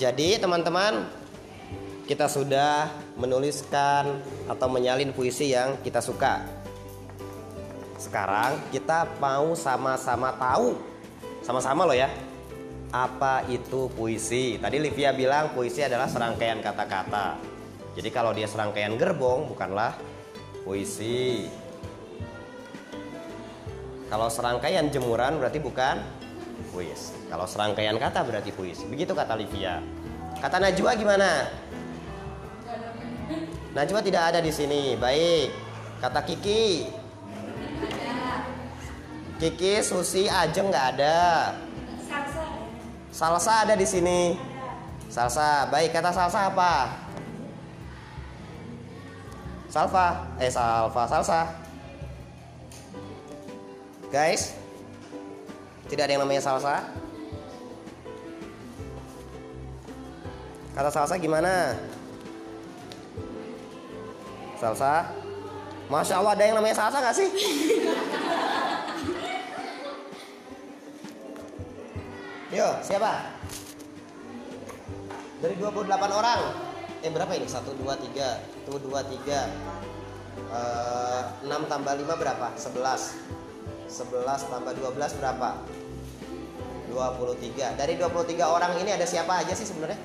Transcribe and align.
Jadi 0.00 0.40
teman-teman 0.40 1.04
kita 2.08 2.24
sudah 2.24 2.88
menuliskan 3.20 4.24
atau 4.48 4.64
menyalin 4.72 5.12
puisi 5.12 5.52
yang 5.52 5.76
kita 5.84 6.00
suka. 6.00 6.40
Sekarang 8.00 8.56
kita 8.72 9.04
mau 9.20 9.52
sama-sama 9.52 10.32
tahu, 10.40 10.72
sama-sama 11.44 11.84
loh 11.84 11.92
ya, 11.92 12.08
apa 12.96 13.44
itu 13.52 13.92
puisi. 13.92 14.56
Tadi 14.56 14.80
Livia 14.80 15.12
bilang 15.12 15.52
puisi 15.52 15.84
adalah 15.84 16.08
serangkaian 16.08 16.64
kata-kata. 16.64 17.36
Jadi 17.92 18.08
kalau 18.08 18.32
dia 18.32 18.48
serangkaian 18.48 18.96
gerbong 18.96 19.52
bukanlah 19.52 20.00
puisi. 20.64 21.44
Kalau 24.08 24.32
serangkaian 24.32 24.88
jemuran 24.88 25.36
berarti 25.36 25.60
bukan 25.60 26.19
puisi. 26.70 27.12
Kalau 27.28 27.44
serangkaian 27.44 27.98
kata 27.98 28.22
berarti 28.22 28.54
puisi. 28.54 28.86
Begitu 28.86 29.12
kata 29.12 29.34
Livia. 29.36 29.82
Kata 30.38 30.56
Najwa 30.62 30.94
gimana? 30.96 31.50
Najwa 33.76 34.00
tidak 34.00 34.34
ada 34.34 34.40
di 34.40 34.54
sini. 34.54 34.94
Baik. 34.96 35.50
Kata 36.00 36.22
Kiki. 36.24 36.88
Kiki, 39.40 39.80
Susi, 39.80 40.28
Ajeng 40.28 40.68
nggak 40.68 40.86
ada. 40.96 41.18
Salsa 43.10 43.66
ada 43.66 43.74
di 43.74 43.84
sini. 43.88 44.36
Salsa. 45.10 45.66
Baik, 45.72 45.90
kata 45.90 46.14
salsa 46.14 46.52
apa? 46.52 46.94
Salva. 49.70 50.28
Eh, 50.38 50.50
salva, 50.50 51.02
salsa. 51.06 51.40
Guys, 54.10 54.59
tidak 55.90 56.06
ada 56.06 56.14
yang 56.14 56.22
namanya 56.22 56.38
salsa. 56.38 56.86
Kata 60.70 60.86
salsa 60.86 61.18
gimana? 61.18 61.74
Salsa? 64.54 65.10
Masya 65.90 66.22
Allah 66.22 66.38
ada 66.38 66.46
yang 66.46 66.54
namanya 66.62 66.78
salsa 66.78 67.02
gak 67.02 67.18
sih? 67.18 67.26
Yo, 72.54 72.70
siapa? 72.86 73.34
Dari 75.42 75.58
28 75.58 75.90
orang. 75.90 76.40
Eh 77.02 77.10
berapa 77.10 77.34
ini? 77.34 77.50
1, 77.50 77.66
2, 77.66 77.82
3 78.14 78.68
Tuh 78.68 78.78
2, 78.78 78.94
3 79.26 79.50
uh, 80.54 81.22
6 81.42 81.50
tambah 81.66 81.94
5 81.98 82.06
berapa? 82.14 82.46
11 82.54 83.40
11 83.90 84.22
tambah 84.52 84.72
12 84.78 85.18
berapa? 85.18 85.50
23 86.90 87.78
Dari 87.78 87.94
23 87.96 88.36
orang 88.42 88.72
ini 88.82 88.90
ada 88.92 89.06
siapa 89.06 89.40
aja 89.40 89.54
sih 89.54 89.64
sebenarnya? 89.64 89.98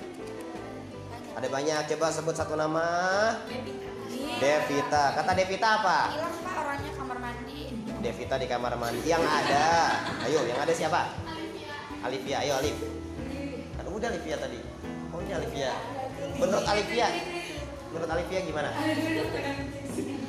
Ada 1.36 1.52
banyak, 1.52 1.82
coba 1.92 2.08
sebut 2.16 2.32
satu 2.32 2.56
nama. 2.56 2.88
Devita. 4.40 5.20
Kata 5.20 5.36
Devita 5.36 5.84
apa? 5.84 6.16
Hilang 6.16 6.32
pak. 6.32 6.54
Orangnya 6.64 6.92
kamar 6.96 7.18
mandi. 7.20 7.62
Devita 8.00 8.36
di 8.40 8.48
kamar 8.48 8.74
mandi. 8.80 9.04
Yang 9.04 9.28
ada. 9.28 9.68
Ayo, 10.24 10.48
yang 10.48 10.60
ada 10.64 10.72
siapa? 10.72 11.12
Alivia, 12.08 12.40
ayo 12.40 12.54
Alif. 12.64 12.78
Kan 13.76 13.86
udah 13.92 14.08
Alivia 14.08 14.36
tadi. 14.40 14.60
Oh 15.12 15.20
ini 15.20 15.34
Alivia. 15.36 15.76
Menurut 16.36 16.66
Alivia 16.68 17.08
Menurut 17.92 18.10
Alivia 18.12 18.40
gimana? 18.44 18.70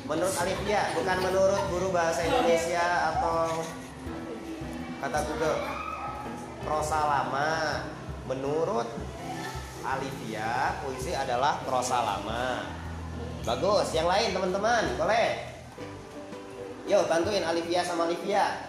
Menurut 0.07 0.35
Alivia 0.39 0.81
Bukan 0.95 1.17
menurut 1.19 1.61
guru 1.67 1.87
bahasa 1.91 2.23
Indonesia 2.23 3.11
Atau 3.11 3.65
Kata 5.03 5.19
Google 5.27 5.86
Prosa 6.67 6.99
lama 6.99 7.79
Menurut 8.27 8.87
Alivia 9.87 10.75
Puisi 10.83 11.15
adalah 11.15 11.63
prosa 11.63 12.03
lama 12.03 12.67
Bagus, 13.47 13.95
yang 13.95 14.11
lain 14.11 14.35
teman-teman 14.35 14.99
Boleh 14.99 15.47
Yuk 16.91 17.07
bantuin 17.07 17.47
Alivia 17.47 17.87
sama 17.87 18.11
Alivia 18.11 18.67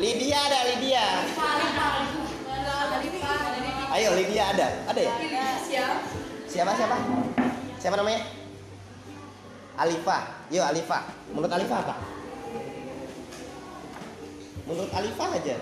Lydia 0.00 0.38
ada 0.40 0.58
Lydia 0.72 1.04
Ayo 3.92 4.16
Lydia 4.16 4.44
ada 4.56 4.68
Ada 4.88 5.00
ya? 5.04 5.14
Siapa 6.48 6.72
siapa? 6.74 6.96
Siapa 7.78 7.94
namanya? 7.94 8.26
Alifa. 9.80 10.18
Yuk 10.50 10.66
Alifa. 10.66 10.98
Menurut 11.32 11.52
Alifa 11.54 11.76
apa? 11.80 11.94
Menurut 14.68 14.90
Alifa 14.92 15.24
aja. 15.30 15.56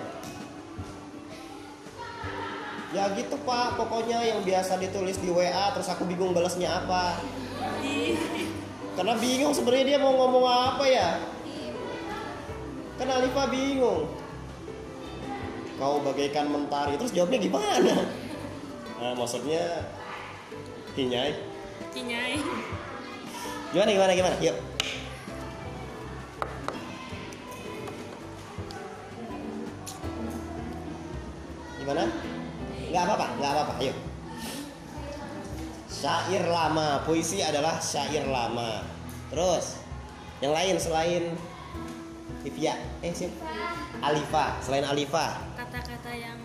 Ya 2.88 3.04
gitu 3.12 3.36
pak, 3.44 3.76
pokoknya 3.76 4.24
yang 4.24 4.40
biasa 4.40 4.80
ditulis 4.80 5.20
di 5.20 5.28
WA 5.28 5.76
terus 5.76 5.92
aku 5.92 6.08
bingung 6.08 6.32
balasnya 6.32 6.72
apa. 6.72 7.20
Karena 8.96 9.14
bingung 9.20 9.52
sebenarnya 9.52 9.84
dia 9.94 9.98
mau 10.00 10.16
ngomong 10.16 10.44
apa 10.48 10.84
ya. 10.88 11.20
Kan 12.96 13.12
Alifa 13.12 13.46
bingung. 13.52 14.08
Kau 15.78 16.02
bagaikan 16.02 16.50
mentari, 16.50 16.98
terus 16.98 17.14
jawabnya 17.14 17.38
gimana? 17.38 17.94
Nah, 18.98 19.14
maksudnya 19.14 19.86
Kinyai. 20.98 21.30
Kinyai. 21.94 22.42
Gimana 23.70 23.90
gimana 23.94 24.12
gimana? 24.18 24.36
Yuk. 24.42 24.56
Gimana? 31.78 32.27
Nggak 32.98 33.14
apa-apa, 33.14 33.28
nggak 33.38 33.52
apa-apa. 33.54 33.74
Yuk. 33.78 33.96
Syair 35.88 36.42
lama, 36.44 36.98
puisi 37.06 37.38
adalah 37.40 37.78
syair 37.78 38.26
lama. 38.26 38.82
Terus, 39.30 39.78
yang 40.40 40.50
lain 40.50 40.74
selain 40.76 41.30
Ivia, 42.42 42.74
eh 42.98 43.14
siapa? 43.14 43.38
Alifa, 44.00 44.58
selain 44.58 44.82
Alifa, 44.82 45.38
Kata-kata 45.54 46.10
yang 46.10 46.38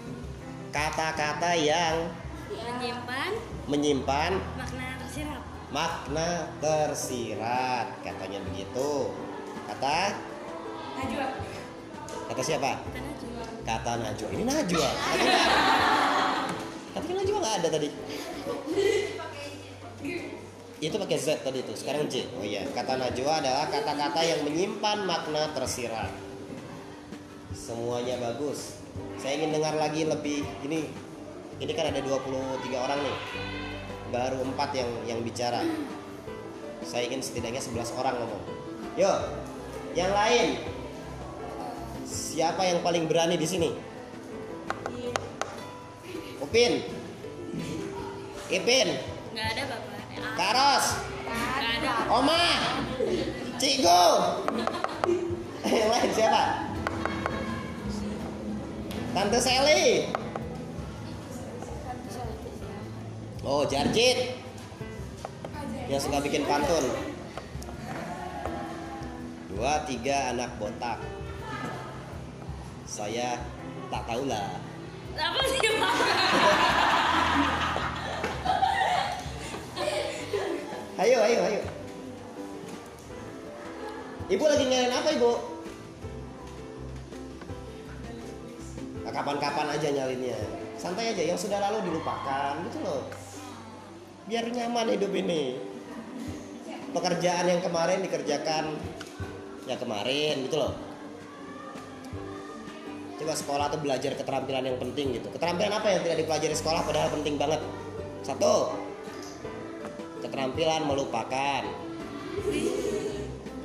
kata-kata 0.69 1.51
yang 1.53 1.95
menyimpan 2.51 3.31
menyimpan 3.65 4.31
makna 4.53 4.85
tersirat. 4.99 5.41
makna 5.69 6.29
tersirat 6.57 7.87
katanya 8.01 8.41
begitu 8.43 9.09
kata 9.67 10.17
Najwa. 10.97 11.27
kata 12.29 12.41
siapa 12.41 12.71
Kata 12.83 12.99
Najwa. 12.99 13.43
kata 13.63 13.91
Najwa 13.97 14.27
ini 14.29 14.43
Najwa 14.43 14.89
nggak 17.43 17.59
ada 17.59 17.67
tadi? 17.75 17.89
Itu 20.79 20.95
pakai 20.95 21.17
Z 21.19 21.43
tadi 21.43 21.59
itu 21.59 21.73
sekarang 21.75 22.07
J. 22.07 22.23
Oh 22.39 22.43
iya 22.47 22.63
kata 22.71 22.95
Najwa 22.95 23.43
adalah 23.43 23.67
kata-kata 23.67 24.23
yang 24.23 24.47
menyimpan 24.47 25.03
makna 25.03 25.51
tersirat. 25.51 26.07
Semuanya 27.51 28.15
bagus. 28.19 28.79
Saya 29.19 29.43
ingin 29.43 29.59
dengar 29.59 29.75
lagi 29.75 30.07
lebih 30.07 30.47
ini 30.63 30.87
ini 31.59 31.71
kan 31.75 31.91
ada 31.91 31.99
23 31.99 32.63
orang 32.79 32.99
nih. 33.03 33.17
Baru 34.11 34.39
empat 34.47 34.71
yang 34.75 34.89
yang 35.03 35.19
bicara. 35.19 35.63
Saya 36.83 37.11
ingin 37.11 37.19
setidaknya 37.19 37.59
11 37.59 37.99
orang 37.99 38.15
ngomong. 38.23 38.43
Yuk 38.95 39.19
yang 39.99 40.11
lain. 40.15 40.63
Siapa 42.07 42.63
yang 42.63 42.79
paling 42.83 43.07
berani 43.07 43.35
di 43.35 43.47
sini? 43.47 43.69
Upin 46.43 47.02
Ipin. 48.53 48.89
Nggak 49.33 49.47
ada 49.57 49.63
bapak. 49.65 49.97
Karos 50.37 50.85
Nggak 51.25 51.71
ada. 51.81 51.93
Oma. 52.13 52.45
Cikgu. 53.57 54.05
Yang 55.65 55.89
lain 55.89 56.11
siapa? 56.13 56.43
Tante 59.17 59.39
Sally. 59.41 59.85
Oh 63.41 63.65
Jarjit. 63.65 64.37
Yang 65.89 66.01
suka 66.05 66.21
bikin 66.21 66.45
pantun. 66.45 66.85
Dua 69.49 69.81
tiga 69.89 70.29
anak 70.29 70.61
botak. 70.61 71.01
Saya 72.85 73.41
tak 73.89 74.05
tahu 74.05 74.29
lah 74.29 74.61
Apa 75.17 75.41
sih 75.49 75.57
pak? 75.65 76.82
Ayo 81.03 81.17
ayo 81.19 81.39
ayo. 81.51 81.61
Ibu 84.31 84.43
lagi 84.47 84.63
nyalain 84.71 84.95
apa 84.95 85.09
ibu? 85.11 85.31
Nah, 89.03 89.11
kapan-kapan 89.11 89.67
aja 89.75 89.87
nyalinnya. 89.91 90.39
Santai 90.79 91.11
aja 91.11 91.23
yang 91.27 91.35
sudah 91.35 91.59
lalu 91.59 91.91
dilupakan 91.91 92.55
gitu 92.71 92.79
loh. 92.87 93.03
Biar 94.31 94.47
nyaman 94.47 94.95
hidup 94.95 95.11
ini. 95.11 95.59
Pekerjaan 96.95 97.51
yang 97.51 97.59
kemarin 97.59 97.99
dikerjakan 97.99 98.79
ya 99.67 99.75
kemarin 99.75 100.47
gitu 100.47 100.55
loh. 100.55 100.73
Coba 103.19 103.33
sekolah 103.35 103.65
tuh 103.75 103.79
belajar 103.83 104.15
keterampilan 104.15 104.71
yang 104.71 104.79
penting 104.79 105.19
gitu. 105.19 105.27
Keterampilan 105.35 105.73
apa 105.83 105.87
yang 105.91 106.01
tidak 106.07 106.23
dipelajari 106.23 106.55
sekolah 106.55 106.81
padahal 106.87 107.11
penting 107.11 107.35
banget? 107.35 107.59
Satu, 108.23 108.71
keterampilan 110.33 110.89
melupakan. 110.89 111.61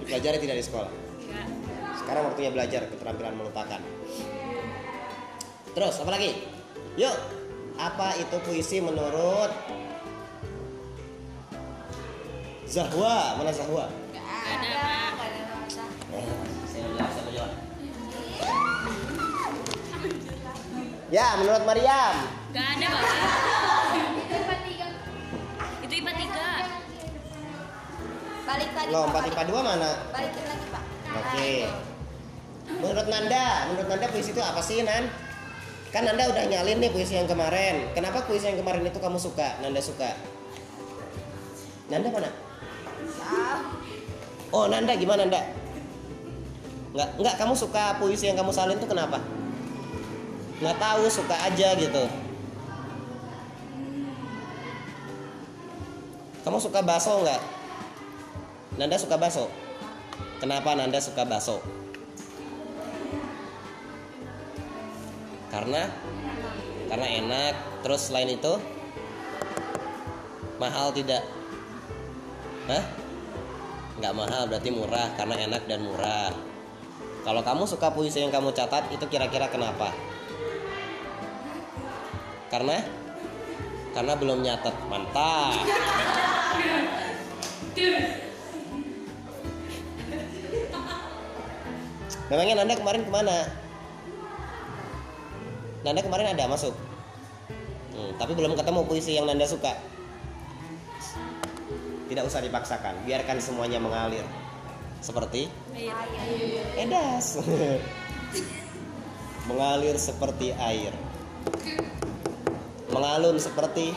Dipelajari 0.05 0.37
tidak 0.37 0.57
di 0.61 0.65
sekolah. 0.69 0.93
Sekarang 1.97 2.29
waktunya 2.29 2.53
belajar 2.53 2.85
keterampilan 2.93 3.41
melupakan. 3.41 3.81
Terus 5.73 5.97
apa 5.97 6.13
lagi? 6.13 6.45
Yuk, 7.01 7.17
apa 7.81 8.21
itu 8.21 8.37
puisi 8.45 8.85
menurut 8.85 9.49
Zahwa? 12.69 13.41
Mana 13.41 13.49
Zahwa? 13.57 13.89
Gak 14.13 14.29
ada, 14.29 14.77
Pak. 15.17 15.29
gak. 17.33 17.51
Ya, 21.09 21.33
menurut 21.41 21.65
Mariam. 21.65 22.29
Enggak 22.53 22.69
ada 22.77 22.87
bapak. 22.93 23.48
Balik 28.59 28.75
lagi. 28.75 28.91
Loh, 28.91 29.07
Pak, 29.07 29.11
4 29.15 29.15
balik. 29.15 29.33
IPA 29.39 29.45
2 29.55 29.71
mana? 29.71 29.91
Balikin 30.11 30.45
lagi 30.51 30.67
pak. 30.75 30.83
Oke. 31.15 31.51
Menurut 32.69 33.07
Nanda, 33.07 33.47
menurut 33.71 33.87
Nanda 33.87 34.07
puisi 34.11 34.31
itu 34.35 34.43
apa 34.43 34.59
sih, 34.59 34.83
Nan? 34.83 35.07
Kan 35.95 36.03
Nanda 36.03 36.27
udah 36.27 36.45
nyalin 36.51 36.83
nih 36.83 36.91
puisi 36.91 37.15
yang 37.15 37.31
kemarin. 37.31 37.87
Kenapa 37.95 38.27
puisi 38.27 38.51
yang 38.51 38.59
kemarin 38.59 38.83
itu 38.83 38.99
kamu 38.99 39.15
suka? 39.15 39.63
Nanda 39.63 39.79
suka. 39.79 40.11
Nanda 41.87 42.11
mana? 42.11 42.31
Oh, 44.51 44.67
Nanda 44.67 44.99
gimana, 44.99 45.23
Nanda? 45.23 45.55
Nggak, 46.99 47.09
nggak 47.15 47.35
kamu 47.39 47.55
suka 47.55 47.95
puisi 48.03 48.27
yang 48.27 48.35
kamu 48.43 48.51
salin 48.51 48.83
tuh 48.83 48.91
kenapa? 48.91 49.23
Nggak 50.59 50.77
tahu, 50.83 51.07
suka 51.07 51.37
aja 51.47 51.79
gitu. 51.79 52.05
Kamu 56.43 56.59
suka 56.59 56.83
bakso 56.83 57.23
nggak? 57.23 57.58
Nanda 58.79 58.95
suka 58.95 59.19
bakso. 59.19 59.51
Kenapa 60.39 60.79
Nanda 60.79 61.03
suka 61.03 61.27
bakso? 61.27 61.59
Karena 65.51 65.91
karena 66.87 67.07
enak. 67.19 67.55
Terus 67.83 68.07
selain 68.07 68.31
itu 68.31 68.55
mahal 70.63 70.95
tidak? 70.95 71.27
Hah? 72.71 72.85
Nggak 73.99 74.15
mahal 74.15 74.43
berarti 74.47 74.71
murah 74.71 75.11
karena 75.19 75.35
enak 75.43 75.67
dan 75.67 75.83
murah. 75.83 76.31
Kalau 77.27 77.43
kamu 77.43 77.67
suka 77.67 77.91
puisi 77.91 78.23
yang 78.23 78.31
kamu 78.31 78.55
catat 78.55 78.95
itu 78.95 79.03
kira-kira 79.11 79.51
kenapa? 79.51 79.91
Karena 82.47 82.79
karena 83.91 84.15
belum 84.15 84.39
nyatet 84.47 84.77
mantap. 84.87 85.67
Memangnya 92.29 92.61
Nanda 92.61 92.77
kemarin 92.77 93.03
ke 93.09 93.11
mana? 93.13 93.37
Nanda 95.85 96.01
kemarin 96.05 96.37
ada 96.37 96.45
masuk, 96.51 96.75
Hmm, 97.99 98.15
tapi 98.15 98.31
belum 98.39 98.55
ketemu 98.55 98.87
puisi 98.87 99.19
yang 99.19 99.27
Nanda 99.27 99.43
suka. 99.43 99.75
Tidak 102.07 102.25
usah 102.25 102.39
dipaksakan, 102.39 103.03
biarkan 103.03 103.43
semuanya 103.43 103.83
mengalir. 103.83 104.23
Seperti 105.03 105.51
Air. 105.75 106.79
edas. 106.79 107.43
mengalir 109.51 109.97
seperti 109.99 110.55
air. 110.55 110.93
Mengalun 112.93 113.41
seperti 113.41 113.91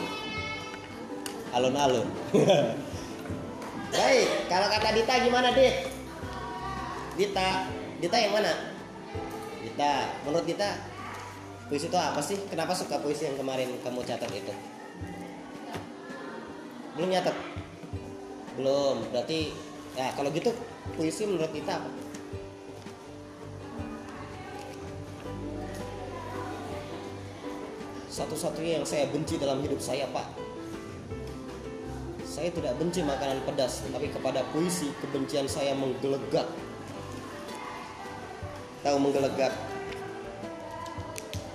alun-alun. 1.52 2.08
Baik, 3.92 4.28
kalau 4.48 4.66
kata 4.72 4.88
Dita 4.96 5.14
gimana, 5.20 5.52
Dit? 5.52 5.92
Dita, 7.20 7.68
Dita 8.02 8.18
yang 8.18 8.34
mana? 8.34 8.50
Dita, 9.62 10.10
menurut 10.26 10.42
Dita 10.42 10.74
puisi 11.70 11.86
itu 11.86 11.94
apa 11.94 12.18
sih? 12.18 12.34
Kenapa 12.50 12.74
suka 12.74 12.98
puisi 12.98 13.30
yang 13.30 13.38
kemarin 13.38 13.78
kamu 13.78 14.02
catat 14.02 14.26
itu? 14.34 14.50
Belum 16.98 17.14
nyatet? 17.14 17.36
Belum, 18.58 19.06
berarti 19.14 19.54
ya 19.94 20.10
kalau 20.18 20.34
gitu 20.34 20.50
puisi 20.98 21.30
menurut 21.30 21.54
Dita 21.54 21.78
apa? 21.78 21.90
Satu-satunya 28.10 28.82
yang 28.82 28.84
saya 28.84 29.06
benci 29.14 29.38
dalam 29.38 29.62
hidup 29.62 29.78
saya, 29.78 30.10
Pak. 30.10 30.26
Saya 32.26 32.50
tidak 32.50 32.74
benci 32.82 33.06
makanan 33.06 33.46
pedas, 33.46 33.86
tapi 33.88 34.10
kepada 34.10 34.42
puisi 34.50 34.90
kebencian 34.98 35.46
saya 35.46 35.72
menggelegak. 35.78 36.50
Tahu 38.82 38.96
menggelegak? 38.98 39.54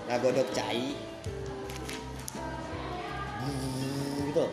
Ngagodok 0.07 0.47
cai. 0.55 0.95
Gitu. 4.27 4.45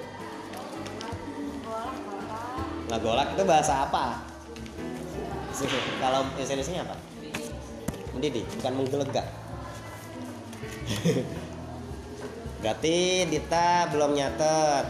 Ngagolak 2.91 3.29
itu 3.39 3.43
bahasa 3.47 3.87
apa? 3.87 4.27
Kalau 6.03 6.27
bahasa 6.35 6.53
Indonesia 6.59 6.83
apa? 6.83 6.97
Mendidih, 8.15 8.43
bukan 8.59 8.73
menggelegak. 8.75 9.27
Berarti 12.63 13.29
Dita 13.31 13.87
belum 13.95 14.19
nyatet. 14.19 14.87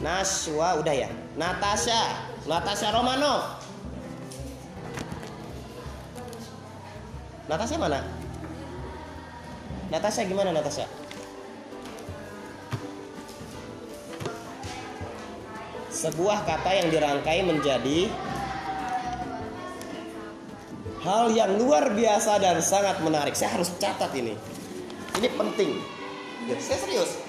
Naswa 0.00 0.76
udah 0.80 0.94
ya. 0.94 1.08
Natasha, 1.36 2.16
Natasha 2.48 2.92
Romano. 2.92 3.55
Natasha 7.46 7.78
mana? 7.78 8.02
Natasha 9.86 10.26
gimana 10.26 10.50
Natasha? 10.50 10.90
Sebuah 15.94 16.44
kata 16.44 16.70
yang 16.76 16.88
dirangkai 16.92 17.40
menjadi 17.46 18.10
hal 21.06 21.30
yang 21.32 21.54
luar 21.56 21.94
biasa 21.94 22.42
dan 22.42 22.58
sangat 22.58 22.98
menarik. 23.00 23.38
Saya 23.38 23.54
harus 23.54 23.70
catat 23.78 24.10
ini. 24.18 24.34
Ini 25.16 25.28
penting. 25.38 25.80
Ya, 26.50 26.58
saya 26.58 26.78
serius. 26.82 27.25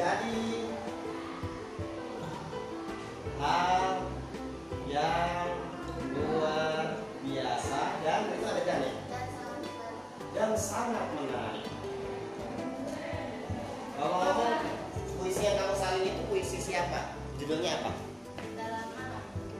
Menjadi 0.00 0.64
hal 3.36 4.00
yang 4.88 5.52
luar 6.16 7.04
biasa 7.20 7.80
dan 8.00 8.32
itu 8.32 8.46
ada 8.48 8.62
dan 8.64 8.80
ya 8.80 8.94
dan 10.32 10.50
sangat 10.56 11.04
menarik. 11.20 11.68
Kalau 14.00 14.24
ngomong 14.24 14.56
puisi 15.20 15.44
yang 15.44 15.60
kamu 15.60 15.74
salin 15.76 16.08
itu 16.08 16.22
puisi 16.32 16.58
siapa? 16.64 17.12
Judulnya 17.36 17.84
apa? 17.84 17.92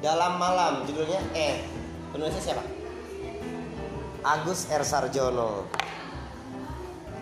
Dalam 0.01 0.41
malam 0.41 0.89
judulnya 0.89 1.21
eh 1.37 1.69
penulisnya 2.17 2.41
siapa? 2.41 2.65
Agus 4.25 4.73
R 4.73 4.89
Sarjono. 4.89 5.69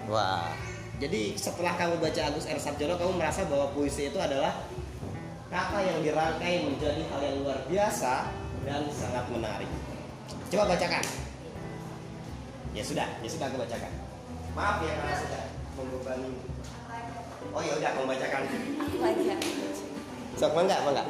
Wah. 0.06 0.67
Jadi 0.98 1.38
setelah 1.38 1.78
kamu 1.78 2.02
baca 2.02 2.20
Agus 2.26 2.50
R 2.50 2.58
Sarjono 2.58 2.98
kamu 2.98 3.22
merasa 3.22 3.46
bahwa 3.46 3.70
puisi 3.70 4.10
itu 4.10 4.18
adalah 4.18 4.66
kata 5.46 5.78
yang 5.78 6.02
dirangkai 6.02 6.66
menjadi 6.66 7.06
hal 7.06 7.20
yang 7.22 7.36
luar 7.46 7.62
biasa 7.70 8.34
dan 8.66 8.82
sangat 8.90 9.30
menarik. 9.30 9.70
Coba 10.50 10.74
bacakan. 10.74 11.04
Ya 12.74 12.82
sudah, 12.82 13.06
ya 13.22 13.28
sudah 13.30 13.46
aku 13.46 13.62
bacakan. 13.62 13.92
Maaf 14.58 14.82
ya 14.82 14.92
karena 14.98 15.14
sudah 15.22 15.42
membebani. 15.78 16.30
Oh 17.54 17.62
ya 17.62 17.72
udah 17.78 17.90
aku 17.94 18.00
bacakan. 18.02 18.42
Aku 18.82 18.96
aja. 18.98 19.34
Sok 20.34 20.52
mangga, 20.58 20.76
mangga. 20.82 21.04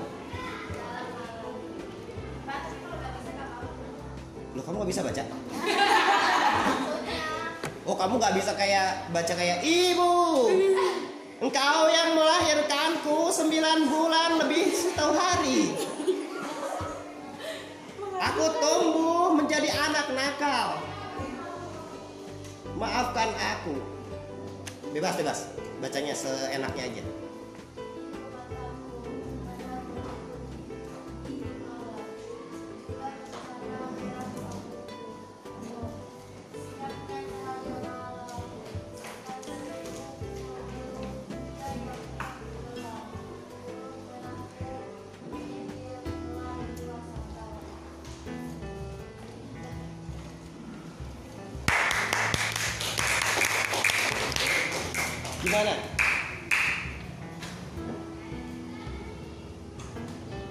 Loh 4.53 4.63
kamu 4.69 4.85
gak 4.85 4.91
bisa 4.93 5.01
baca? 5.01 5.23
Oh 7.89 7.97
kamu 7.97 8.21
gak 8.21 8.37
bisa 8.37 8.53
kayak 8.53 9.09
baca 9.09 9.33
kayak 9.33 9.65
Ibu 9.65 10.13
Engkau 11.41 11.81
yang 11.89 12.13
melahirkanku 12.13 13.33
sembilan 13.33 13.89
bulan 13.89 14.31
lebih 14.45 14.69
satu 14.69 15.17
hari 15.17 15.73
Aku 18.19 18.45
tumbuh 18.61 19.33
menjadi 19.33 19.73
anak 19.73 20.13
nakal 20.13 20.77
Maafkan 22.77 23.33
aku 23.57 23.99
Bebas, 24.89 25.21
bebas. 25.21 25.53
Bacanya 25.85 26.17
seenaknya 26.17 26.89
aja. 26.89 27.28
Gimana? 55.49 55.73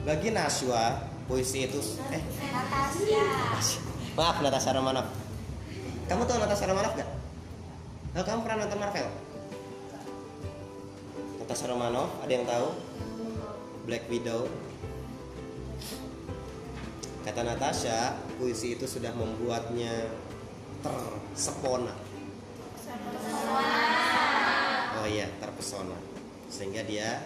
Bagi 0.09 0.33
Naswa, 0.33 1.05
puisi 1.29 1.69
itu 1.69 1.77
eh 2.09 2.23
Natasha. 2.49 3.77
maaf 4.17 4.41
Natasha 4.41 4.73
Romanov. 4.73 5.05
Kamu 6.09 6.25
tahu 6.25 6.41
Natasha 6.41 6.65
Romanov 6.65 6.97
gak? 6.97 7.09
Oh, 8.17 8.25
kamu 8.25 8.39
pernah 8.41 8.65
nonton 8.65 8.79
Marvel? 8.81 9.07
Natasha 11.45 11.65
Romanov, 11.69 12.09
ada 12.25 12.31
yang 12.33 12.49
tahu? 12.49 12.67
Black 13.85 14.09
Widow. 14.09 14.49
Kata 17.21 17.45
Natasha, 17.45 18.17
puisi 18.41 18.73
itu 18.73 18.89
sudah 18.89 19.13
membuatnya 19.13 20.09
tersepona. 20.81 22.06
Iya, 25.07 25.31
terpesona. 25.39 25.95
Sehingga 26.51 26.83
dia 26.83 27.23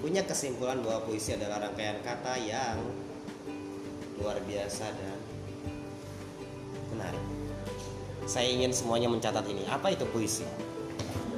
punya 0.00 0.24
kesimpulan 0.24 0.80
bahwa 0.80 1.04
puisi 1.04 1.36
adalah 1.36 1.60
rangkaian 1.60 2.00
kata 2.00 2.34
yang 2.40 2.80
luar 4.16 4.40
biasa 4.42 4.88
dan 4.96 5.18
menarik. 6.96 7.24
Saya 8.24 8.48
ingin 8.48 8.72
semuanya 8.72 9.12
mencatat 9.12 9.44
ini. 9.46 9.68
Apa 9.68 9.92
itu 9.92 10.08
puisi? 10.08 10.48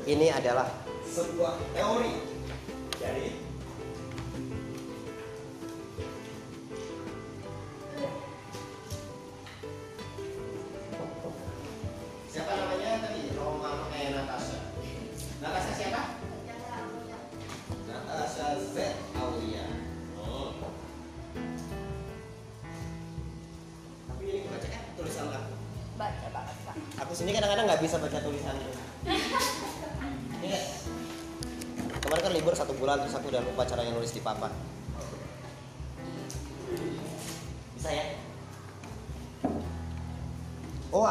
Ini 0.07 0.30
adalah 0.30 0.71
sebuah 1.04 1.59
teori. 1.75 2.14
Jadi 2.97 3.50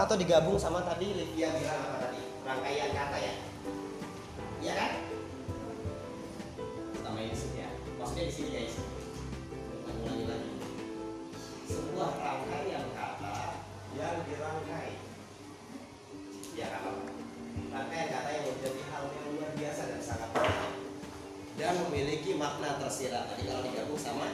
atau 0.10 0.18
digabung 0.18 0.58
sama 0.58 0.82
tadi 0.82 1.14
Livia 1.14 1.54
bilang 1.54 1.86
apa 1.86 2.10
tadi? 2.10 2.18
Rangkaian 2.42 2.90
kata 2.98 3.18
ya? 3.22 3.34
Iya 4.58 4.74
kan? 4.74 4.92
Di 7.14 7.38
sini 7.38 7.62
ya. 7.62 7.70
Maksudnya 8.02 8.26
di 8.26 8.34
sini 8.34 8.50
guys. 8.50 8.74
Kita 9.70 9.92
ulangi 10.02 10.26
lagi. 10.26 10.52
Sebuah 11.70 12.10
rangkaian 12.26 12.90
kata 12.90 13.38
yang 13.94 14.18
dirangkai. 14.26 14.98
Ya 16.58 16.68
apa? 16.74 16.92
Rangkaian 17.70 18.08
kata 18.10 18.30
yang 18.34 18.46
menjadi 18.50 18.82
hal 18.90 19.04
yang 19.14 19.28
luar 19.38 19.52
biasa 19.62 19.82
dan 19.94 20.02
sangat 20.02 20.30
penting 20.34 20.74
dan 21.62 21.74
memiliki 21.86 22.34
makna 22.34 22.82
tersirat. 22.82 23.30
Tadi 23.30 23.46
kalau 23.46 23.62
digabung 23.62 24.02
sama 24.02 24.26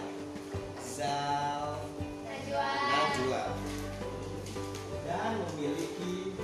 zal 0.79 1.83
Najwa. 2.23 2.63
Najwa 2.63 3.74
dan 5.15 5.39
memiliki 5.39 6.35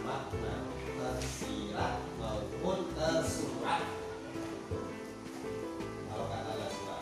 makna 0.00 0.64
tersirat 0.96 2.00
maupun 2.16 2.88
tersurat 2.96 3.84
kalau 6.08 6.24
kata 6.32 6.52
Najwa 6.56 6.98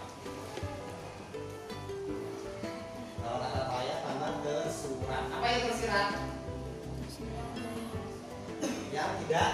kalau 3.22 3.38
kata 3.38 3.60
saya 3.70 3.94
tambah 4.02 4.32
tersurat 4.42 5.24
apa 5.30 5.46
yang 5.46 5.62
tersirat? 5.70 6.08
Yang 8.90 9.10
tidak 9.26 9.50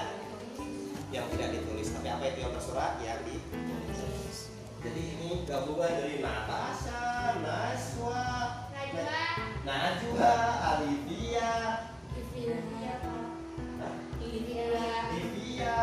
yang 1.11 1.27
tidak 1.37 1.49
ditulis. 1.53 1.89
Tapi 1.93 2.09
apa 2.09 2.25
itu 2.33 2.39
yang 2.49 2.53
tersurat? 2.57 2.93
Yang 3.05 3.21
ditulis. 3.29 4.39
Jadi 4.81 5.03
ini 5.21 5.45
gabungan 5.45 5.93
dari 5.93 6.25
Natasha, 6.25 7.37
Naswa, 7.45 8.50
Najwa. 8.91 10.35
Alivia, 10.67 11.51
Livia. 12.11 12.95
Hah? 13.79 13.95
Livia. 14.19 14.67
Livia. 15.15 15.79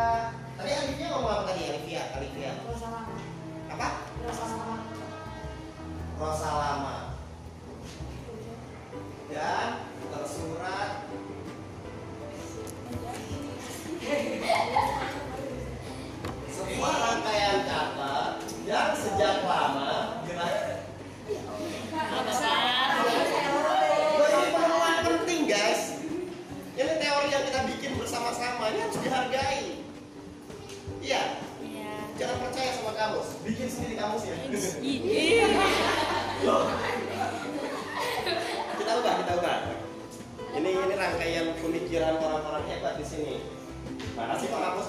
Tadi 0.58 0.70
Alivia 0.76 1.06
ngomong 1.16 1.32
apa 1.32 1.42
tadi 1.48 1.62
Alivia? 1.72 2.02
Alivia. 2.12 2.50
Rosalama. 2.68 3.16
Apa? 3.72 3.88
Rosalama. 4.28 4.76
Rosalama. 6.20 6.96
Dan 9.28 9.68
tersurat 10.12 10.90
sebuah 16.48 16.94
rangkaian 16.96 17.58
kata 17.64 18.16
yang 18.64 18.92
sejak 18.96 19.44
lama 19.44 20.24
gerak 20.24 20.84
Apa 21.98 22.32
sih? 22.32 22.48
Loh, 24.16 24.28
ini 24.32 24.48
pengumuman 24.48 24.96
penting 25.04 25.40
guys 25.44 25.82
ini 26.72 26.92
teori 26.98 27.28
yang 27.28 27.44
kita 27.44 27.60
bikin 27.68 27.92
ini 28.68 28.78
harus 28.80 28.98
dihargai 28.98 29.64
iya 31.00 31.22
Iya. 31.58 31.92
jangan 32.16 32.36
percaya 32.42 32.70
sama 32.72 32.92
kamus 32.92 33.28
bikin 33.42 33.68
sendiri 33.68 33.94
kamusnya 33.94 34.34
Ih. 34.80 35.44
Loh. 36.42 36.64
kita 38.78 38.92
ubah 38.94 39.14
kita 39.20 39.32
ubah 39.36 39.56
ini 40.54 40.70
ini 40.70 40.94
rangkaian 40.94 41.46
pemikiran 41.60 42.14
orang-orang 42.16 42.64
hebat 42.66 42.94
di 42.96 43.04
sini 43.04 43.36
mana 44.14 44.34
sih 44.34 44.48
pak 44.48 44.60
kamusnya 44.60 44.87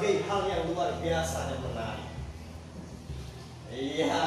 sebagai 0.00 0.24
hal 0.32 0.48
yang 0.48 0.64
luar 0.72 0.96
biasa 0.96 1.52
dan 1.52 1.60
menarik. 1.60 2.08
Iya. 3.68 4.24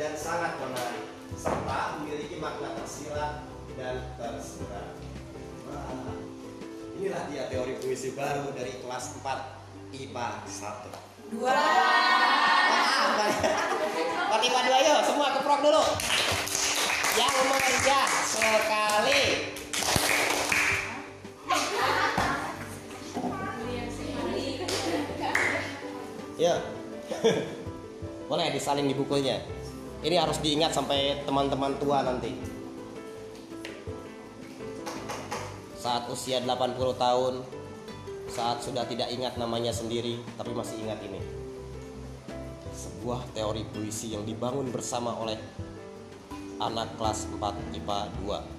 Dan 0.00 0.12
sangat 0.16 0.56
menarik. 0.56 1.04
Serta 1.36 2.00
memiliki 2.00 2.40
makna 2.40 2.72
tersirat 2.80 3.44
dan 3.76 4.00
tersurat 4.16 4.96
Wah, 5.68 6.16
inilah 6.96 7.28
dia 7.28 7.52
teori 7.52 7.76
puisi 7.84 8.16
baru 8.16 8.48
dari 8.56 8.80
kelas 8.80 9.20
4 9.20 9.92
IPA 9.92 10.28
1 10.48 11.36
Dua. 11.36 11.52
Pak. 14.32 14.40
IPA 14.40 14.60
2 14.72 14.88
yuk. 14.88 15.00
Semua 15.04 15.36
keprok 15.36 15.60
dulu. 15.68 15.84
Yang 17.12 17.36
mengerja 17.44 17.98
sekali 18.24 19.47
Ya. 26.38 26.62
Boleh 28.30 28.54
disalin 28.54 28.86
di 28.86 28.94
bukunya. 28.94 29.42
Ini 30.00 30.16
harus 30.22 30.38
diingat 30.38 30.72
sampai 30.72 31.26
teman-teman 31.26 31.74
tua 31.82 32.06
nanti. 32.06 32.58
saat 35.88 36.04
usia 36.12 36.42
80 36.44 36.74
tahun, 37.00 37.34
saat 38.28 38.60
sudah 38.60 38.84
tidak 38.84 39.08
ingat 39.08 39.40
namanya 39.40 39.72
sendiri, 39.72 40.20
tapi 40.36 40.52
masih 40.52 40.84
ingat 40.84 41.00
ini. 41.00 41.16
Sebuah 42.76 43.24
teori 43.32 43.64
puisi 43.72 44.12
yang 44.12 44.28
dibangun 44.28 44.68
bersama 44.68 45.16
oleh 45.16 45.40
anak 46.60 46.92
kelas 47.00 47.24
4 47.30 47.78
IPA 47.78 48.00
2. 48.20 48.57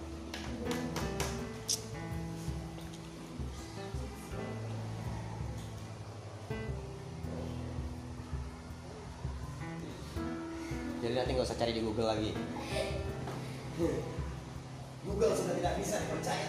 Cari 11.69 11.77
di 11.77 11.85
Google 11.85 12.09
lagi. 12.09 12.33
Google 15.05 15.33
sudah 15.37 15.53
tidak 15.53 15.73
bisa 15.77 16.01
dipercaya. 16.01 16.48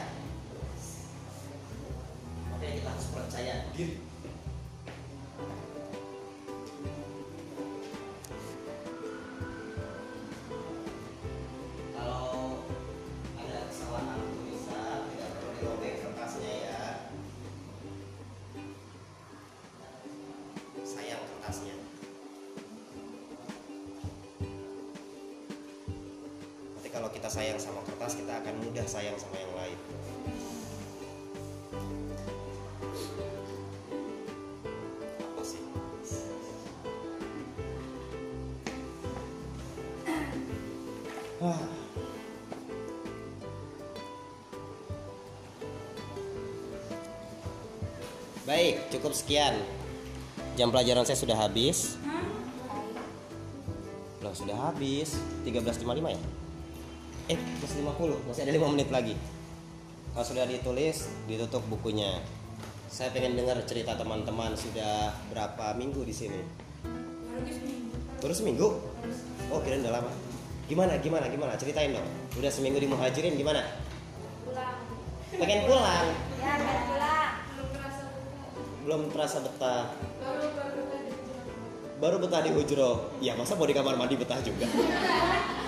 Kalau 26.91 27.07
kita 27.15 27.31
sayang 27.31 27.55
sama 27.55 27.87
kertas, 27.87 28.19
kita 28.19 28.43
akan 28.43 28.55
mudah 28.67 28.83
sayang 28.83 29.15
sama 29.15 29.39
yang 29.39 29.55
lain. 29.55 29.79
Apa 35.23 35.43
sih? 35.47 35.63
Ah. 41.39 41.63
Baik, 48.51 48.91
cukup 48.91 49.15
sekian. 49.15 49.63
Jam 50.59 50.75
pelajaran 50.75 51.07
saya 51.07 51.15
sudah 51.15 51.39
habis. 51.39 51.95
Loh, 54.27 54.35
sudah 54.35 54.59
habis. 54.59 55.15
13.55 55.47 55.87
ya? 56.19 56.40
Eh, 57.81 57.85
masih 57.89 58.13
50. 58.13 58.29
Masih 58.29 58.43
ada 58.45 58.53
5 58.53 58.73
menit 58.77 58.89
lagi. 58.93 59.15
Kalau 60.13 60.27
sudah 60.27 60.45
ditulis, 60.45 61.09
ditutup 61.25 61.65
bukunya. 61.73 62.21
Saya 62.93 63.09
pengen 63.17 63.41
dengar 63.41 63.57
cerita 63.65 63.97
teman-teman 63.97 64.53
sudah 64.53 65.17
berapa 65.33 65.73
minggu 65.81 66.05
di 66.05 66.13
sini? 66.13 66.41
Baru 68.21 68.35
seminggu? 68.37 68.69
Oh, 69.49 69.65
kirain 69.65 69.81
udah 69.81 69.97
lama. 69.97 70.13
Gimana, 70.69 71.01
gimana, 71.01 71.25
gimana? 71.33 71.57
Ceritain 71.57 71.97
dong. 71.97 72.05
Udah 72.37 72.53
seminggu 72.53 72.77
di 72.85 72.89
Muhajirin 72.91 73.41
gimana? 73.41 73.65
Pulang. 74.45 74.77
Pengen 75.41 75.61
pulang? 75.65 76.07
Ya, 76.37 76.53
pengen 76.61 76.83
pulang. 76.85 77.33
Belum 78.85 79.01
terasa 79.09 79.41
betah. 79.41 79.97
Baru 80.21 80.47
baru 80.53 80.81
tadi. 80.85 81.11
Baru 81.97 82.17
betah 82.21 82.41
di 82.45 82.51
Hujro. 82.53 82.91
Ya, 83.25 83.33
masa 83.41 83.57
mau 83.57 83.65
di 83.65 83.73
kamar 83.73 83.97
mandi 83.97 84.21
betah 84.21 84.37
juga? 84.45 84.69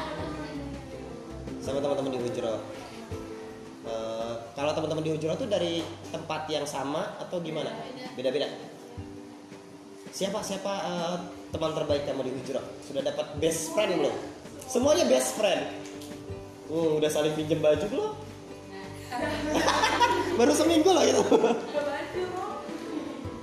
Sama 1.63 1.79
teman-teman 1.79 2.11
di 2.11 2.19
Hujro. 2.19 2.59
Eh, 3.87 4.35
kalau 4.59 4.75
teman-teman 4.75 5.03
di 5.07 5.15
Hujro 5.15 5.39
tuh 5.39 5.47
dari 5.47 5.79
tempat 6.11 6.51
yang 6.51 6.67
sama 6.67 7.15
atau 7.23 7.39
gimana? 7.39 7.71
Beda-beda. 8.19 8.51
Siapa 10.11 10.43
siapa 10.43 10.73
eh, 10.83 11.17
teman 11.55 11.71
terbaik 11.71 12.03
kamu 12.11 12.27
di 12.27 12.33
Hujro? 12.35 12.59
Sudah 12.83 13.07
dapat 13.07 13.39
best 13.39 13.71
friend 13.79 13.95
belum? 13.95 14.15
Semuanya 14.67 15.07
best 15.07 15.39
friend. 15.39 15.63
Uh, 16.73 16.97
udah 16.97 17.11
saling 17.13 17.37
pinjem 17.37 17.61
baju 17.61 17.85
belum? 17.93 18.13
Baru 20.41 20.53
seminggu 20.57 20.91
loh 20.91 21.05
itu. 21.07 21.23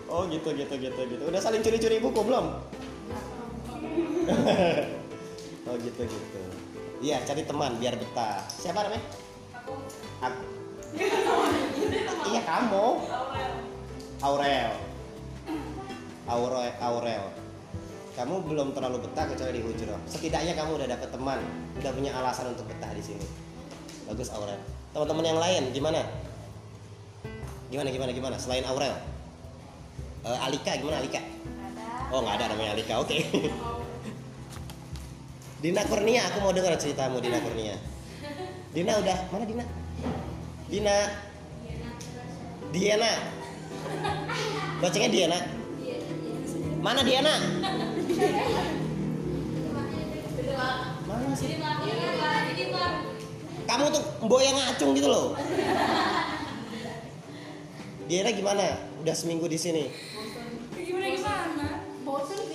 Oh 0.09 0.25
gitu 0.25 0.57
gitu 0.57 0.73
gitu 0.73 1.01
gitu. 1.05 1.21
Udah 1.29 1.37
saling 1.37 1.61
curi-curi 1.61 2.01
buku 2.01 2.17
belum? 2.25 2.49
oh 5.69 5.75
gitu 5.77 6.01
gitu. 6.01 6.38
Iya 6.99 7.23
cari 7.23 7.47
teman 7.47 7.79
biar 7.79 7.95
betah. 7.95 8.43
Siapa 8.51 8.83
namanya? 8.83 9.03
Aku. 10.19 10.41
iya 12.27 12.41
kamu. 12.43 12.87
Aurel. 14.19 14.71
Aurel. 16.27 16.71
Aurel. 16.83 17.23
Kamu 18.19 18.35
belum 18.51 18.75
terlalu 18.75 19.07
betah 19.07 19.31
kecuali 19.31 19.55
di 19.55 19.61
Hujro. 19.63 19.95
Setidaknya 20.11 20.51
kamu 20.59 20.75
udah 20.75 20.87
dapet 20.91 21.07
teman, 21.07 21.39
udah 21.79 21.91
punya 21.95 22.11
alasan 22.19 22.51
untuk 22.51 22.67
betah 22.67 22.91
di 22.91 22.99
sini. 22.99 23.23
Bagus 24.11 24.27
Aurel. 24.35 24.59
Teman-teman 24.91 25.23
yang 25.23 25.39
lain 25.39 25.63
gimana? 25.71 26.03
Gimana 27.71 27.87
gimana 27.95 28.11
gimana? 28.11 28.35
Selain 28.35 28.65
Aurel, 28.67 28.91
Eh, 30.19 30.35
Alika 30.35 30.75
gimana 30.75 30.99
Alika? 30.99 31.23
Ada. 31.23 32.11
Oh 32.11 32.19
nggak 32.19 32.43
ada 32.43 32.45
namanya 32.51 32.75
Alika, 32.75 32.99
oke. 32.99 33.15
Dina 35.59 35.83
Kurnia, 35.83 36.23
aku 36.31 36.39
mau 36.39 36.55
dengar 36.55 36.79
ceritamu 36.79 37.19
Dina 37.19 37.35
Kurnia. 37.43 37.75
Dina 38.71 38.95
udah 38.95 39.17
mana 39.27 39.43
Dina? 39.43 39.65
Dina. 40.71 40.95
Diana. 42.71 43.11
Bacanya 44.79 45.09
Diana. 45.11 45.39
Mana 46.79 47.03
Diana? 47.03 47.33
Mana 51.03 51.35
sih? 51.35 51.59
Kamu 53.67 53.85
tuh 53.91 54.03
mbok 54.23 54.39
yang 54.39 54.55
ngacung 54.55 54.95
gitu 54.95 55.11
loh. 55.11 55.35
Diana 58.07 58.31
gimana? 58.31 58.79
Udah 59.03 59.11
seminggu 59.17 59.51
di 59.51 59.59
sini. 59.59 59.91
Gimana 60.71 61.07
gimana? 61.11 61.67
Bosan. 62.07 62.47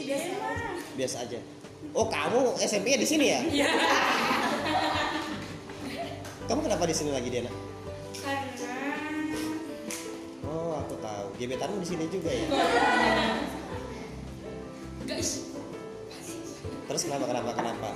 Biasa 0.97 1.17
aja. 1.29 1.64
Oh 1.95 2.11
kamu 2.11 2.59
SMP-nya 2.59 2.99
di 2.99 3.07
sini 3.07 3.25
ya? 3.31 3.41
Iya. 3.47 3.71
Kamu 6.51 6.61
kenapa 6.61 6.85
di 6.85 6.93
sini 6.93 7.15
lagi 7.15 7.31
Diana? 7.31 7.49
Karena 8.19 8.93
Oh 10.45 10.77
aku 10.77 10.99
tahu. 10.99 11.27
Gebetanmu 11.39 11.79
di 11.81 11.89
sini 11.89 12.05
juga 12.11 12.35
ya? 12.35 12.47
guys, 15.05 15.47
Terus 16.85 17.03
kenapa 17.09 17.25
kenapa 17.31 17.51
kenapa? 17.57 17.89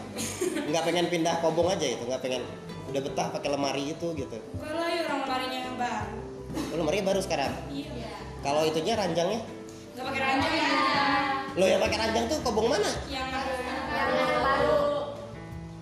Nggak 0.70 0.82
pengen 0.86 1.06
pindah 1.10 1.34
kobong 1.42 1.68
aja 1.68 1.84
itu? 1.84 2.06
Nggak 2.06 2.22
pengen 2.22 2.42
udah 2.88 3.00
betah 3.04 3.28
pakai 3.34 3.52
lemari 3.52 3.92
itu 3.92 4.16
gitu? 4.16 4.38
kalau 4.64 4.88
ya 4.88 5.04
orang 5.04 5.20
lemarinya 5.28 5.58
yang 5.60 5.76
baru. 5.76 6.16
Oh, 6.72 6.76
lemarinya 6.80 7.04
baru 7.12 7.20
sekarang. 7.20 7.52
Iya. 7.68 8.08
Kalau 8.40 8.64
itunya 8.64 8.96
ranjangnya? 8.96 9.44
Gak 9.92 10.04
pakai 10.08 10.22
ranjang 10.24 10.54
ya. 10.56 10.68
Lo 11.58 11.64
yang 11.68 11.80
pakai 11.84 11.98
ranjang 12.00 12.24
tuh 12.32 12.38
kobong 12.40 12.70
mana? 12.72 12.88
Yang. 13.12 13.27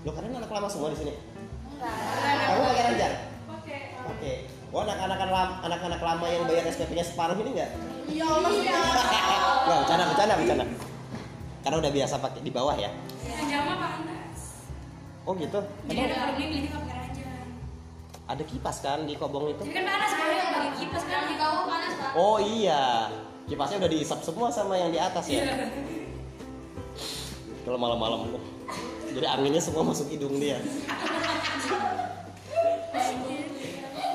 Lo 0.07 0.15
kalian 0.15 0.39
anak 0.39 0.55
lama 0.55 0.71
semua 0.71 0.95
di 0.95 1.03
sini. 1.03 1.11
Enggak. 1.19 2.47
Kamu 2.47 2.61
pakai 2.63 2.83
ranjang? 2.87 3.15
Oke. 3.51 3.77
Oke. 4.07 4.33
Oh 4.71 4.87
anak-anak 4.87 5.19
lama, 5.19 5.43
anak-anak 5.67 5.99
lama 5.99 6.27
yang 6.31 6.47
bayar 6.47 6.63
SPP-nya 6.71 7.03
separuh 7.03 7.35
ini 7.43 7.59
nggak? 7.59 7.71
Ya 8.15 8.27
Allah 8.31 8.51
ya. 8.55 8.79
Nggak, 9.67 9.79
bercanda, 9.83 10.05
bercanda, 10.07 10.35
bercanda. 10.39 10.65
Karena 11.67 11.77
udah 11.83 11.91
biasa 11.91 12.15
pakai 12.23 12.41
di 12.47 12.53
bawah 12.55 12.79
ya. 12.79 12.95
Ranjang 13.27 13.63
mah 13.67 13.77
panas. 13.83 14.41
Oh 15.27 15.35
gitu. 15.35 15.59
Jadi 15.91 15.99
ada 15.99 16.17
problem 16.23 16.49
nggak 16.55 16.71
pakai 16.71 16.95
ranjang. 17.03 17.47
Ada 18.31 18.43
kipas 18.47 18.77
kan 18.79 18.99
di 19.11 19.15
kobong 19.19 19.51
itu? 19.51 19.63
Jadi 19.67 19.75
kan 19.75 19.85
panas 19.91 20.13
kalau 20.15 20.35
yang 20.39 20.51
pakai 20.55 20.71
kipas 20.87 21.05
kan 21.11 21.23
di 21.27 21.35
bawah 21.35 21.65
panas 21.67 21.93
pak. 21.99 22.11
Oh 22.15 22.39
iya, 22.39 23.11
kipasnya 23.51 23.83
udah 23.83 23.91
diisap 23.91 24.23
semua 24.23 24.55
sama 24.55 24.79
yang 24.79 24.95
di 24.95 25.03
atas 25.03 25.27
ya. 25.27 25.43
Kalau 27.67 27.83
malam-malam, 27.83 28.39
oh, 28.39 28.56
jadi 29.17 29.33
anginnya 29.33 29.65
semua 29.65 29.81
masuk 29.81 30.13
hidung 30.13 30.37
dia. 30.37 30.61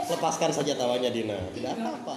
Lepaskan 0.05 0.53
saja 0.53 0.77
tawanya 0.77 1.09
Dina, 1.09 1.41
tidak 1.57 1.73
apa-apa. 1.73 2.15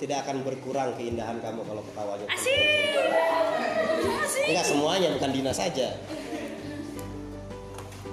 Tidak 0.00 0.18
akan 0.24 0.36
berkurang 0.40 0.96
keindahan 0.96 1.36
kamu 1.44 1.60
kalau 1.68 1.84
ketawanya. 1.84 2.26
Asik. 2.32 2.56
Asik. 4.24 4.44
Enggak 4.48 4.66
semuanya, 4.66 5.08
bukan 5.12 5.30
Dina 5.36 5.52
saja. 5.52 6.00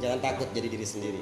Jangan 0.03 0.19
takut 0.19 0.51
jadi 0.51 0.67
diri 0.67 0.83
sendiri. 0.83 1.21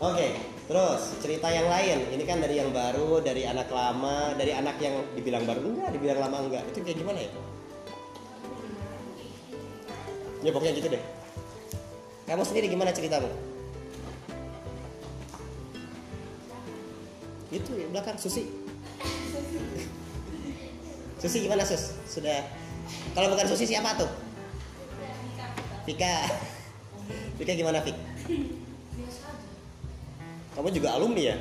Oke, 0.00 0.28
terus 0.68 1.16
cerita 1.24 1.48
yang 1.48 1.72
lain. 1.72 2.04
Ini 2.20 2.24
kan 2.28 2.40
dari 2.44 2.60
yang 2.60 2.68
baru, 2.68 3.24
dari 3.24 3.48
anak 3.48 3.72
lama, 3.72 4.36
dari 4.36 4.52
anak 4.52 4.76
yang 4.76 5.08
dibilang 5.16 5.48
baru 5.48 5.60
enggak, 5.64 5.88
dibilang 5.96 6.18
lama 6.20 6.36
enggak. 6.44 6.64
Itu 6.68 6.84
kayak 6.84 7.00
gimana 7.00 7.20
ya? 7.24 7.32
ya 10.40 10.50
pokoknya 10.52 10.76
gitu 10.76 10.88
deh. 10.92 11.02
Kamu 12.28 12.42
sendiri 12.46 12.70
gimana 12.70 12.94
ceritamu? 12.94 13.26
Itu 17.50 17.74
ya, 17.74 17.86
belakang 17.90 18.14
Susi. 18.16 18.46
Susi 21.18 21.38
gimana 21.42 21.66
Sus? 21.66 21.98
Sudah. 22.06 22.46
Kalau 23.12 23.28
bukan 23.34 23.46
Susi 23.50 23.66
siapa 23.66 23.98
tuh? 23.98 24.08
Fika 25.90 26.28
Fika 27.40 27.52
gimana 27.56 27.80
Fik 27.82 27.96
kamu 30.50 30.68
juga 30.76 30.98
alumni 30.98 31.34
ya? 31.34 31.36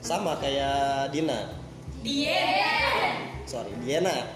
Sama 0.00 0.32
kayak 0.40 1.12
Dina. 1.12 1.54
Dien. 2.00 3.14
Sorry 3.44 3.72
Diana 3.84 4.26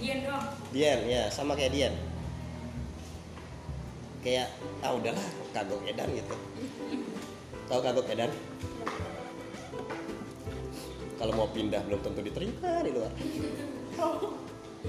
Dien 0.00 0.24
dong 0.24 0.44
Dien 0.72 1.00
ya 1.06 1.28
sama 1.30 1.54
kayak 1.54 1.72
Dien. 1.72 1.94
Kayak 4.24 4.48
ah 4.80 4.96
udahlah 4.96 5.26
kagok 5.52 5.84
edan 5.84 6.08
gitu. 6.16 6.34
Tahu 7.68 7.80
kagok 7.84 8.08
edan? 8.08 8.32
Kalau 11.20 11.32
mau 11.36 11.48
pindah 11.52 11.84
belum 11.84 12.00
tentu 12.00 12.24
diterima 12.24 12.80
di 12.80 12.90
luar. 12.96 13.12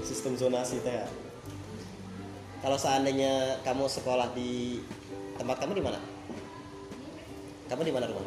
Sistem 0.00 0.40
zonasi 0.40 0.80
teh. 0.80 1.04
Kalau 2.64 2.80
seandainya 2.80 3.60
kamu 3.60 3.84
sekolah 3.92 4.32
di 4.32 4.80
tempat 5.36 5.60
kamu 5.60 5.76
di 5.76 5.84
mana? 5.84 6.00
Kamu 7.68 7.84
di 7.84 7.92
mana 7.92 8.08
rumah? 8.08 8.24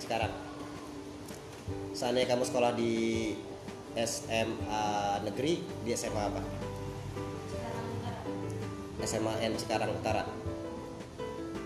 Sekarang. 0.00 0.32
Seandainya 1.92 2.32
kamu 2.32 2.44
sekolah 2.48 2.72
di 2.72 3.36
SMA 3.96 4.84
negeri, 5.28 5.60
di 5.84 5.90
SMA 5.92 6.24
apa? 6.24 6.40
SMA 9.04 9.32
N 9.44 9.52
Cikarang 9.60 9.92
Utara. 9.92 10.24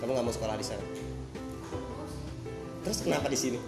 Kamu 0.01 0.11
nggak 0.17 0.27
mau 0.27 0.35
sekolah 0.35 0.57
di 0.59 0.67
sana? 0.67 0.83
Terus 2.83 2.99
kenapa 3.05 3.29
di 3.29 3.39
sini? 3.39 3.61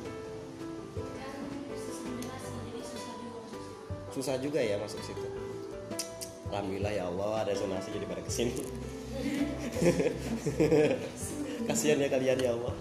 Susah 4.12 4.37
juga 4.40 4.59
ya 4.59 4.81
masuk 4.81 5.01
situ. 5.05 5.25
Alhamdulillah 6.53 6.92
ya 6.92 7.09
Allah 7.09 7.48
ada 7.48 7.53
zonasi 7.57 7.92
jadi 7.92 8.05
pada 8.05 8.20
ke 8.25 8.33
sini. 8.33 8.53
Kasihan 11.68 12.01
ya 12.01 12.09
kalian 12.12 12.38
ya 12.40 12.51
Allah. 12.53 12.75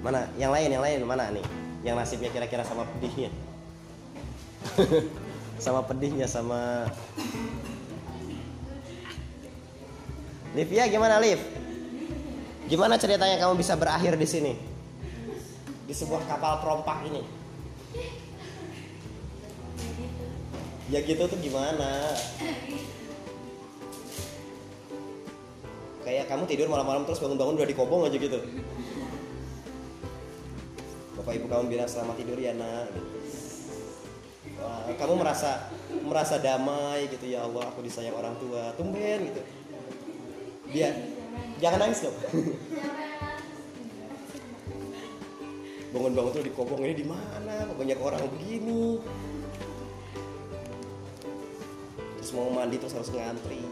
Mana? 0.00 0.20
Yang 0.40 0.52
lain, 0.54 0.68
yang 0.72 0.84
lain 0.84 0.98
mana 1.04 1.24
nih? 1.34 1.44
Yang 1.84 1.96
nasibnya 2.00 2.30
kira-kira 2.32 2.64
sama 2.64 2.88
pedihnya. 2.88 3.28
sama 5.64 5.82
pedihnya 5.84 6.26
sama 6.30 6.86
Livia 10.56 10.88
gimana 10.88 11.20
Liv? 11.20 11.40
Gimana 12.68 12.96
ceritanya 12.96 13.36
kamu 13.40 13.60
bisa 13.60 13.76
berakhir 13.76 14.16
di 14.16 14.28
sini? 14.28 14.52
Di 15.84 15.92
sebuah 15.96 16.24
kapal 16.28 16.60
perompak 16.60 17.04
ini? 17.08 17.24
Ya 20.88 21.04
gitu 21.04 21.28
tuh 21.28 21.36
gimana? 21.40 22.16
Kayak 26.04 26.32
kamu 26.32 26.48
tidur 26.48 26.72
malam-malam 26.72 27.04
terus 27.04 27.20
bangun-bangun 27.20 27.60
udah 27.60 27.68
dikobong 27.68 28.08
aja 28.08 28.16
gitu. 28.16 28.40
Bapak 31.20 31.32
ibu 31.36 31.44
kamu 31.44 31.68
bilang 31.68 31.88
selamat 31.88 32.16
tidur 32.16 32.40
ya 32.40 32.56
nak. 32.56 32.88
Gitu. 32.88 33.08
Wah, 34.58 34.90
kamu 34.96 35.14
merasa 35.20 35.70
merasa 36.02 36.34
damai 36.40 37.06
gitu 37.12 37.30
ya 37.30 37.46
Allah 37.46 37.68
aku 37.68 37.78
disayang 37.84 38.16
orang 38.16 38.34
tua 38.42 38.74
tumben 38.74 39.30
gitu 39.30 39.40
dia 40.72 40.92
jangan 41.58 41.78
nangis 41.86 42.04
dong. 42.04 42.16
Bangun-bangun 45.88 46.32
tuh 46.36 46.44
dikobong 46.44 46.84
ini 46.84 46.94
di 47.00 47.06
mana? 47.08 47.64
Kok 47.64 47.76
banyak 47.80 47.98
orang 47.98 48.20
begini? 48.36 49.00
Terus 52.20 52.30
mau 52.36 52.52
mandi 52.52 52.76
terus 52.76 52.92
harus 52.92 53.08
ngantri. 53.08 53.64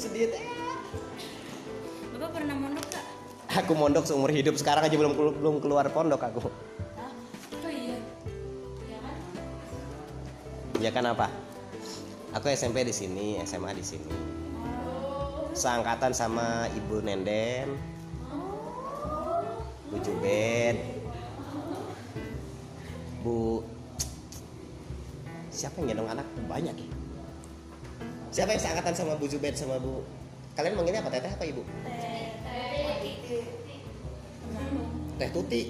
Sedih 0.00 0.32
teh. 0.32 0.42
Bapak 2.16 2.30
pernah 2.40 2.56
mondok 2.56 2.86
kak? 2.88 3.04
aku 3.52 3.72
mondok 3.76 4.08
seumur 4.08 4.32
hidup 4.32 4.56
sekarang 4.56 4.88
aja 4.88 4.96
belum 4.96 5.12
belum 5.12 5.54
keluar 5.60 5.84
pondok 5.92 6.24
aku. 6.24 6.40
Oh 6.48 7.68
iya. 7.68 7.96
ya 10.80 10.90
kan 10.90 11.04
apa 11.06 11.51
aku 12.32 12.48
SMP 12.48 12.82
di 12.84 12.94
sini 12.94 13.36
SMA 13.44 13.76
di 13.76 13.84
sini. 13.84 14.12
Seangkatan 15.52 16.16
sama 16.16 16.64
ibu 16.72 17.04
Nenden 17.04 17.76
Bu 19.92 20.00
Jubed 20.00 20.76
Bu 23.20 23.60
siapa 25.52 25.84
yang 25.84 25.92
gendong 25.92 26.08
anak? 26.16 26.26
Banyak 26.48 26.72
ya. 26.72 26.88
Siapa 28.32 28.56
yang 28.56 28.62
seangkatan 28.64 28.96
sama 28.96 29.12
Bu 29.20 29.28
Jubed 29.28 29.52
sama 29.52 29.76
Bu 29.76 30.00
kalian 30.56 30.76
manggilnya 30.76 31.04
apa? 31.04 31.12
Teteh 31.12 31.32
apa 31.36 31.44
ibu? 31.44 31.62
Teh 35.20 35.28
tuti. 35.36 35.62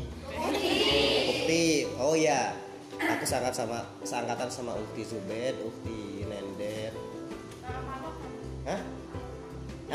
Ukti 1.27 1.65
oh 1.99 2.15
iya. 2.15 2.55
Aku 3.03 3.27
seangkat 3.27 3.51
sama 3.51 3.83
seangkatan 4.07 4.47
sama 4.47 4.79
Ukti 4.79 5.03
Zubed 5.03 5.59
Ukti 5.59 6.12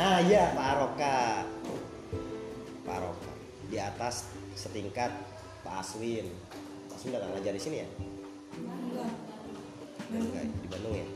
Ah 0.08 0.24
iya 0.24 0.56
Pak 0.56 0.66
Aroka 0.72 1.44
Pak 2.80 2.94
Aroka 2.96 3.32
di 3.68 3.76
atas 3.76 4.24
setingkat 4.56 5.12
Pak 5.60 5.84
Aswin 5.84 6.32
Pak 6.88 6.96
Aswin 6.96 7.12
gak 7.12 7.28
ngajar 7.28 7.52
di 7.52 7.60
sini 7.60 7.76
ya? 7.84 7.88
Enggak. 8.56 9.12
Enggak, 10.08 10.44
di 10.48 10.68
Bandung 10.72 10.94
ya? 10.96 11.06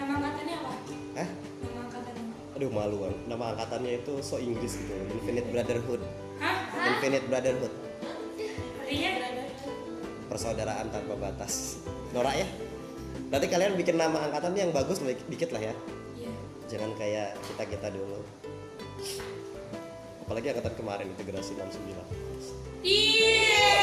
Nama 0.00 0.12
angkatannya 0.16 0.54
apa? 0.56 0.72
Hah? 1.20 1.28
Nama 1.60 1.80
angkatannya. 1.84 2.24
Aduh 2.56 2.70
malu 2.72 2.96
kan. 3.04 3.14
Nama 3.28 3.44
angkatannya 3.52 3.92
itu 4.00 4.12
so 4.24 4.40
Inggris 4.40 4.80
gitu 4.80 4.96
Infinite 4.96 5.48
Brotherhood 5.52 6.00
Hah? 6.40 6.56
Infinite 6.88 7.28
Brotherhood 7.28 7.74
Artinya? 8.80 9.10
Persaudaraan 10.32 10.88
tanpa 10.88 11.20
batas 11.20 11.84
Norak 12.16 12.32
ya? 12.32 12.48
Berarti 13.28 13.46
kalian 13.52 13.76
bikin 13.76 14.00
nama 14.00 14.24
angkatan 14.24 14.56
yang 14.56 14.72
bagus 14.72 15.04
dikit 15.28 15.52
lah 15.52 15.68
ya. 15.68 15.76
Jangan 16.70 16.94
kayak 16.94 17.34
kita-kita 17.50 17.90
dulu 17.90 18.22
Apalagi 20.22 20.54
angkatan 20.54 20.74
kemarin 20.78 21.06
integrasi 21.10 21.58
69 21.58 22.86
Iya. 22.86 23.74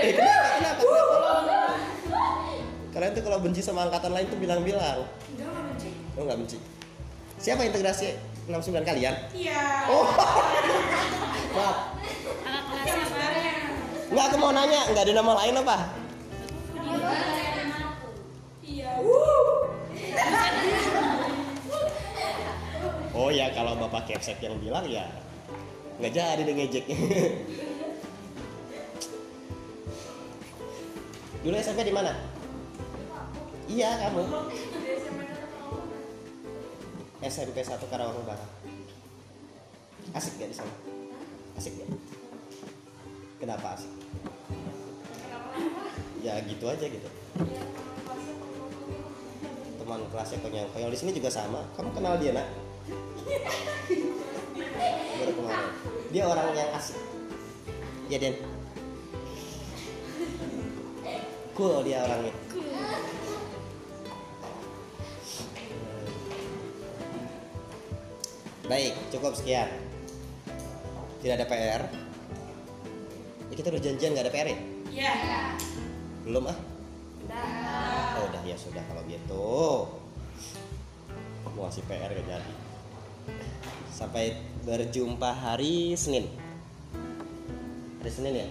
Eh 0.00 0.12
kenapa? 0.16 0.48
Kenapa? 0.56 0.80
Kenapa? 0.80 2.20
Kalian 2.96 3.12
tuh 3.12 3.22
kalau 3.28 3.38
benci 3.44 3.60
sama 3.60 3.84
angkatan 3.84 4.16
lain 4.16 4.26
tuh 4.32 4.40
bilang-bilang 4.40 5.04
Enggak 5.36 5.48
nggak 5.52 5.64
benci. 5.68 5.90
Oh 6.16 6.22
nggak 6.24 6.38
benci 6.40 6.56
Siapa 7.36 7.60
integrasi 7.68 8.16
69 8.48 8.80
kalian? 8.80 9.14
Iya. 9.36 9.62
Oh 9.92 10.08
Maaf 11.60 11.76
Kakak 12.40 12.82
kelasnya 12.88 13.26
apa? 13.28 13.44
Nggak 14.08 14.24
aku 14.32 14.36
mau 14.40 14.52
nanya 14.56 14.80
Nggak 14.88 15.04
ada 15.04 15.12
nama 15.12 15.32
lain 15.44 15.54
apa? 15.60 15.76
Iya. 16.72 17.49
Oh 23.14 23.28
ya 23.28 23.52
kalau 23.52 23.76
bapak 23.76 24.08
kepsek 24.08 24.40
yang 24.40 24.56
bilang 24.58 24.86
ya 24.88 25.04
nggak 26.00 26.12
jadi 26.16 26.40
deh 26.40 26.54
ngejek. 26.56 26.84
Dulu 31.40 31.54
SMP 31.56 31.88
di 31.88 31.92
mana? 31.92 32.12
Iya 33.68 33.96
kamu. 34.08 34.24
SMP 37.20 37.60
1 37.60 37.76
Karawang 37.92 38.24
Barat. 38.24 38.50
Asik 40.16 40.40
gak 40.40 40.50
di 40.50 40.56
sana? 40.56 40.72
Asik 41.54 41.76
gak? 41.76 41.88
Kenapa 43.38 43.76
asik? 43.76 43.92
Ya 46.24 46.40
gitu 46.44 46.64
aja 46.66 46.84
gitu. 46.88 47.08
Teman 49.90 50.06
kelasnya 50.06 50.38
konyol. 50.38 50.70
Konyol 50.70 50.94
di 50.94 50.98
sini 51.02 51.10
juga 51.10 51.34
sama. 51.34 51.66
Kamu 51.74 51.90
kenal 51.90 52.14
dia 52.22 52.30
nak? 52.30 52.46
baru 55.20 55.32
kemarin 55.36 55.70
dia 56.10 56.22
orang 56.24 56.48
yang 56.56 56.70
asik 56.74 56.98
ya 58.08 58.18
Den 58.18 58.34
cool 61.52 61.84
dia 61.84 62.00
orangnya 62.00 62.32
baik 68.64 68.94
cukup 69.12 69.36
sekian 69.36 69.68
tidak 71.20 71.34
ada 71.42 71.46
PR 71.46 71.82
ya, 73.50 73.54
kita 73.54 73.68
udah 73.68 73.82
janjian 73.82 74.10
nggak 74.16 74.24
ada 74.24 74.32
PR 74.32 74.48
ya 74.48 74.58
Iya. 74.90 75.14
belum 76.26 76.50
ah 76.50 76.69
sudah 78.60 78.84
kalau 78.84 79.02
gitu. 79.08 79.88
Mau 81.56 81.64
ngasih 81.64 81.84
PR 81.88 82.12
gak 82.12 82.26
jadi. 82.28 82.52
Sampai 83.88 84.36
berjumpa 84.64 85.32
hari 85.32 85.96
Senin. 85.96 86.28
Hari 88.00 88.10
Senin 88.12 88.34
ya? 88.36 88.48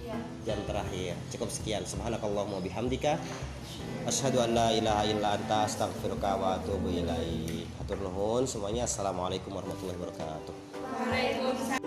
Iya. 0.00 0.18
jam 0.42 0.58
terakhir. 0.66 1.14
Cukup 1.30 1.48
sekian. 1.52 1.84
Subhanakallahumma 1.86 2.64
bihamdika. 2.64 3.20
Asyhadu 4.08 4.40
an 4.42 4.56
la 4.56 4.72
ilaha 4.74 5.04
illa 5.06 5.36
anta 5.36 5.68
astaghfiruka 5.68 6.40
wa 6.40 6.58
atubu 6.58 6.90
ilaik. 6.90 7.68
Hatur 7.78 8.00
nuhun 8.02 8.48
semuanya. 8.48 8.88
Assalamualaikum 8.88 9.54
warahmatullahi 9.54 10.00
wabarakatuh. 10.00 10.54
Waalaikumsalam. 10.80 11.79